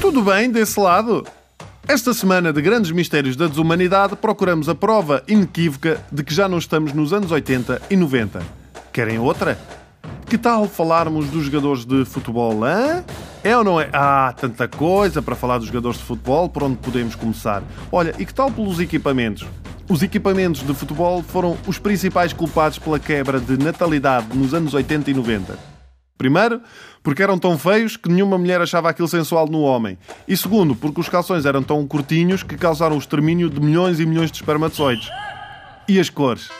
Tudo 0.00 0.22
bem 0.22 0.50
desse 0.50 0.78
lado? 0.78 1.26
Esta 1.86 2.14
semana 2.14 2.52
de 2.52 2.62
grandes 2.62 2.90
mistérios 2.90 3.36
da 3.36 3.46
desumanidade 3.46 4.16
procuramos 4.16 4.68
a 4.68 4.74
prova 4.74 5.22
inequívoca 5.26 6.00
de 6.10 6.22
que 6.22 6.34
já 6.34 6.48
não 6.48 6.58
estamos 6.58 6.92
nos 6.92 7.12
anos 7.12 7.30
80 7.30 7.82
e 7.90 7.96
90. 7.96 8.40
Querem 8.92 9.18
outra? 9.18 9.58
Que 10.26 10.38
tal 10.38 10.68
falarmos 10.68 11.28
dos 11.28 11.44
jogadores 11.44 11.84
de 11.84 12.04
futebol, 12.04 12.64
hã? 12.64 13.04
É 13.42 13.56
ou 13.56 13.64
não 13.64 13.80
é? 13.80 13.88
Ah, 13.92 14.34
tanta 14.38 14.68
coisa 14.68 15.22
para 15.22 15.34
falar 15.34 15.56
dos 15.56 15.66
jogadores 15.66 15.98
de 15.98 16.04
futebol, 16.04 16.48
por 16.48 16.62
onde 16.62 16.76
podemos 16.76 17.14
começar? 17.14 17.62
Olha, 17.90 18.14
e 18.18 18.26
que 18.26 18.34
tal 18.34 18.50
pelos 18.50 18.78
equipamentos? 18.78 19.46
Os 19.88 20.02
equipamentos 20.02 20.62
de 20.62 20.74
futebol 20.74 21.22
foram 21.22 21.56
os 21.66 21.78
principais 21.78 22.34
culpados 22.34 22.78
pela 22.78 22.98
quebra 22.98 23.40
de 23.40 23.56
natalidade 23.56 24.36
nos 24.36 24.52
anos 24.52 24.74
80 24.74 25.10
e 25.10 25.14
90. 25.14 25.58
Primeiro, 26.18 26.60
porque 27.02 27.22
eram 27.22 27.38
tão 27.38 27.56
feios 27.56 27.96
que 27.96 28.10
nenhuma 28.10 28.36
mulher 28.36 28.60
achava 28.60 28.90
aquilo 28.90 29.08
sensual 29.08 29.46
no 29.48 29.62
homem. 29.62 29.96
E 30.28 30.36
segundo, 30.36 30.76
porque 30.76 31.00
os 31.00 31.08
calções 31.08 31.46
eram 31.46 31.62
tão 31.62 31.86
curtinhos 31.86 32.42
que 32.42 32.58
causaram 32.58 32.94
o 32.94 32.98
extermínio 32.98 33.48
de 33.48 33.58
milhões 33.58 33.98
e 33.98 34.04
milhões 34.04 34.30
de 34.30 34.36
espermatozoides. 34.36 35.08
E 35.88 35.98
as 35.98 36.10
cores? 36.10 36.59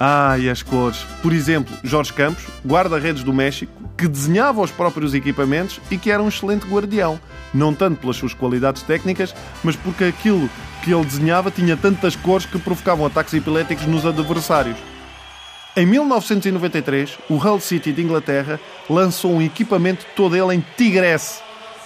Ah, 0.00 0.38
e 0.38 0.48
as 0.48 0.62
cores. 0.62 0.98
Por 1.20 1.32
exemplo, 1.32 1.76
Jorge 1.82 2.12
Campos, 2.12 2.46
guarda-redes 2.64 3.24
do 3.24 3.34
México, 3.34 3.72
que 3.96 4.06
desenhava 4.06 4.60
os 4.60 4.70
próprios 4.70 5.12
equipamentos 5.12 5.80
e 5.90 5.98
que 5.98 6.08
era 6.08 6.22
um 6.22 6.28
excelente 6.28 6.68
guardião. 6.68 7.18
Não 7.52 7.74
tanto 7.74 8.00
pelas 8.00 8.16
suas 8.16 8.32
qualidades 8.32 8.82
técnicas, 8.82 9.34
mas 9.64 9.74
porque 9.74 10.04
aquilo 10.04 10.48
que 10.84 10.94
ele 10.94 11.04
desenhava 11.04 11.50
tinha 11.50 11.76
tantas 11.76 12.14
cores 12.14 12.46
que 12.46 12.60
provocavam 12.60 13.04
ataques 13.06 13.34
epiléticos 13.34 13.86
nos 13.86 14.06
adversários. 14.06 14.76
Em 15.76 15.84
1993, 15.84 17.18
o 17.28 17.34
Hull 17.34 17.60
City 17.60 17.92
de 17.92 18.02
Inglaterra 18.02 18.60
lançou 18.88 19.32
um 19.32 19.42
equipamento 19.42 20.06
todo 20.14 20.36
ele 20.36 20.54
em 20.54 20.64
tigresse. 20.76 21.40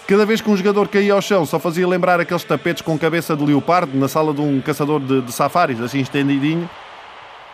Cada 0.06 0.26
vez 0.26 0.42
que 0.42 0.50
um 0.50 0.56
jogador 0.56 0.88
caía 0.88 1.14
ao 1.14 1.22
chão, 1.22 1.46
só 1.46 1.58
fazia 1.58 1.88
lembrar 1.88 2.20
aqueles 2.20 2.44
tapetes 2.44 2.82
com 2.82 2.98
cabeça 2.98 3.34
de 3.34 3.44
leopardo 3.44 3.96
na 3.96 4.08
sala 4.08 4.34
de 4.34 4.42
um 4.42 4.60
caçador 4.60 5.00
de, 5.00 5.22
de 5.22 5.32
safaris, 5.32 5.80
assim 5.80 6.00
estendidinho. 6.00 6.68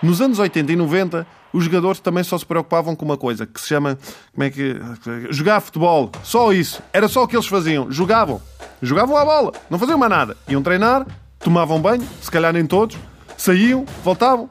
Nos 0.02 0.20
anos 0.20 0.38
80 0.38 0.72
e 0.72 0.77
90, 0.77 1.27
os 1.52 1.64
jogadores 1.64 2.00
também 2.00 2.22
só 2.22 2.38
se 2.38 2.46
preocupavam 2.46 2.94
com 2.94 3.04
uma 3.04 3.16
coisa 3.16 3.46
que 3.46 3.60
se 3.60 3.68
chama. 3.68 3.98
Como 4.32 4.44
é 4.44 4.50
que. 4.50 4.77
Jogar 5.30 5.60
futebol. 5.60 6.10
Só 6.22 6.52
isso. 6.52 6.82
Era 6.92 7.08
só 7.08 7.24
o 7.24 7.28
que 7.28 7.34
eles 7.34 7.46
faziam. 7.46 7.91
Jogavam. 7.91 8.41
Jogavam 8.80 9.16
a 9.16 9.24
bola. 9.24 9.52
Não 9.69 9.78
faziam 9.78 9.98
mais 9.98 10.10
nada. 10.10 10.36
Iam 10.46 10.62
treinar, 10.62 11.06
tomavam 11.41 11.80
banho, 11.80 12.06
se 12.20 12.30
calhar 12.30 12.52
nem 12.52 12.64
todos, 12.64 12.96
saíam, 13.36 13.84
voltavam. 14.04 14.48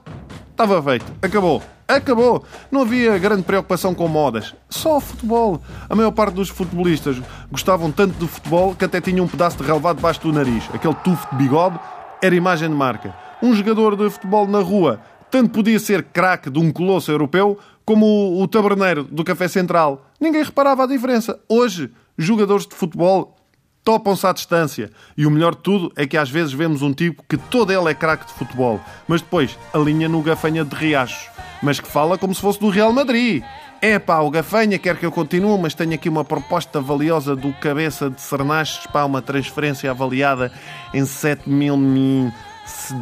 Estava 0.51 0.81
feito. 0.81 1.05
Acabou. 1.21 1.61
Acabou. 1.87 2.43
Não 2.69 2.81
havia 2.81 3.17
grande 3.17 3.43
preocupação 3.43 3.95
com 3.95 4.07
modas. 4.09 4.53
Só 4.69 4.99
futebol. 4.99 5.61
A 5.89 5.95
maior 5.95 6.11
parte 6.11 6.33
dos 6.33 6.49
futebolistas 6.49 7.21
gostavam 7.49 7.91
tanto 7.91 8.17
do 8.17 8.27
futebol 8.27 8.75
que 8.75 8.83
até 8.83 8.99
tinham 8.99 9.25
um 9.25 9.27
pedaço 9.29 9.55
de 9.55 9.63
relevado 9.63 9.97
debaixo 9.97 10.19
do 10.19 10.33
nariz. 10.33 10.65
Aquele 10.73 10.95
tufo 10.95 11.25
de 11.31 11.37
bigode 11.37 11.79
era 12.21 12.35
imagem 12.35 12.69
de 12.69 12.75
marca. 12.75 13.15
Um 13.41 13.55
jogador 13.55 13.95
de 13.95 14.09
futebol 14.09 14.45
na 14.47 14.59
rua 14.59 14.99
tanto 15.31 15.50
podia 15.50 15.80
ser 15.80 16.03
craque 16.03 16.50
de 16.50 16.59
um 16.59 16.72
colosso 16.72 17.11
europeu 17.11 17.58
como 17.86 18.42
o 18.42 18.47
taberneiro 18.47 19.03
do 19.03 19.23
Café 19.23 19.47
Central. 19.47 20.06
Ninguém 20.20 20.44
reparava 20.44 20.83
a 20.83 20.88
diferença. 20.88 21.39
Hoje, 21.47 21.92
jogadores 22.17 22.67
de 22.67 22.75
futebol 22.75 23.36
topam-se 23.83 24.28
à 24.28 24.33
distância. 24.33 24.92
E 25.17 25.25
o 25.25 25.31
melhor 25.31 25.55
de 25.55 25.61
tudo 25.61 25.92
é 25.95 26.05
que 26.05 26.17
às 26.17 26.30
vezes 26.30 26.52
vemos 26.52 26.81
um 26.81 26.94
tipo 26.94 27.23
que 27.30 27.38
todo 27.38 27.72
ele 27.72 27.89
é 27.89 27.94
craque 27.94 28.25
de 28.25 28.33
futebol, 28.33 28.81
mas 29.08 29.22
depois 29.22 29.58
alinha 29.73 30.09
no 30.09 30.22
gafanha 30.22 30.66
de 30.66 30.75
riachos 30.75 31.30
mas 31.61 31.80
que 31.80 31.88
fala 31.88 32.17
como 32.17 32.33
se 32.33 32.42
fosse 32.42 32.59
do 32.59 32.70
Real 32.70 32.92
Madrid. 32.94 33.44
É 33.80 34.00
pá, 34.00 34.20
o 34.20 34.31
Gafanha 34.31 34.80
quer 34.80 34.98
que 34.98 35.05
eu 35.05 35.11
continue, 35.11 35.58
mas 35.59 35.75
tenho 35.75 35.94
aqui 35.94 36.09
uma 36.09 36.25
proposta 36.25 36.81
valiosa 36.81 37.36
do 37.36 37.53
cabeça 37.53 38.09
de 38.09 38.20
Sernaches 38.20 38.88
para 38.88 39.05
uma 39.05 39.22
transferência 39.22 39.92
avaliada 39.92 40.52
em 40.93 41.05
7 41.05 41.48
mil 41.48 41.77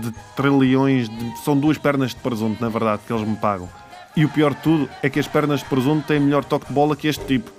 de 0.02 0.14
trilhões. 0.36 1.10
De... 1.10 1.44
São 1.44 1.58
duas 1.58 1.78
pernas 1.78 2.12
de 2.12 2.18
presunto, 2.18 2.62
na 2.62 2.70
verdade, 2.70 3.02
que 3.06 3.14
eles 3.14 3.28
me 3.28 3.36
pagam. 3.36 3.70
E 4.16 4.24
o 4.24 4.30
pior 4.30 4.54
de 4.54 4.62
tudo 4.62 4.90
é 5.04 5.10
que 5.10 5.20
as 5.20 5.28
pernas 5.28 5.60
de 5.60 5.66
presunto 5.66 6.08
têm 6.08 6.20
melhor 6.20 6.44
toque 6.44 6.68
de 6.68 6.74
bola 6.74 6.96
que 6.96 7.08
este 7.08 7.26
tipo. 7.26 7.52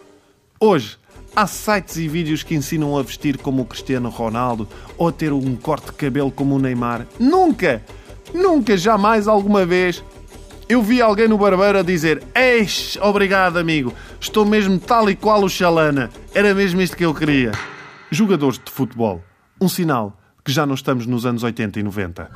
Hoje, 0.58 0.96
há 1.34 1.46
sites 1.46 1.98
e 1.98 2.08
vídeos 2.08 2.42
que 2.42 2.54
ensinam 2.54 2.96
a 2.96 3.02
vestir 3.02 3.36
como 3.36 3.62
o 3.62 3.66
Cristiano 3.66 4.08
Ronaldo 4.08 4.66
ou 4.96 5.08
a 5.08 5.12
ter 5.12 5.32
um 5.32 5.54
corte 5.56 5.86
de 5.86 5.92
cabelo 5.92 6.30
como 6.30 6.54
o 6.54 6.58
Neymar. 6.58 7.06
Nunca, 7.20 7.82
nunca, 8.32 8.76
jamais, 8.76 9.28
alguma 9.28 9.66
vez 9.66 10.02
eu 10.68 10.82
vi 10.82 11.00
alguém 11.00 11.28
no 11.28 11.38
barbeiro 11.38 11.78
a 11.78 11.82
dizer: 11.82 12.22
Eis, 12.34 12.98
obrigado, 13.00 13.58
amigo, 13.58 13.92
estou 14.18 14.44
mesmo 14.44 14.80
tal 14.80 15.08
e 15.08 15.14
qual 15.14 15.44
o 15.44 15.48
Xalana. 15.48 16.10
Era 16.34 16.54
mesmo 16.54 16.80
isto 16.80 16.96
que 16.96 17.04
eu 17.04 17.14
queria. 17.14 17.52
Jogadores 18.10 18.58
de 18.58 18.70
futebol. 18.70 19.22
Um 19.60 19.68
sinal 19.68 20.16
que 20.46 20.52
já 20.52 20.64
não 20.64 20.76
estamos 20.76 21.06
nos 21.06 21.26
anos 21.26 21.42
80 21.42 21.80
e 21.80 21.82
90. 21.82 22.30